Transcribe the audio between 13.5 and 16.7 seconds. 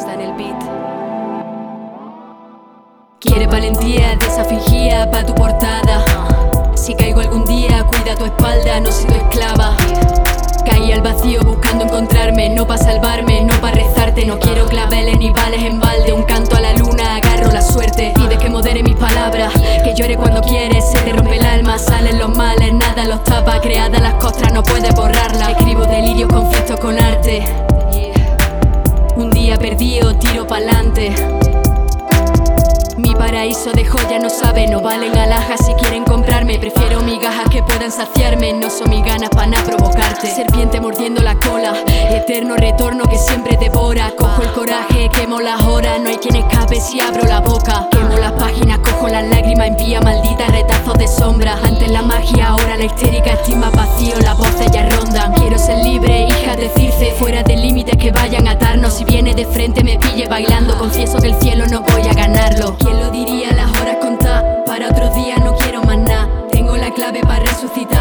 pa' rezarte. No quiero claveles ni vales en balde, un canto a